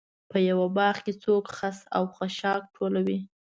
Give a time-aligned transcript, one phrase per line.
[0.29, 3.19] په یوه باغ کې څوک خس و خاشاک ټولوي.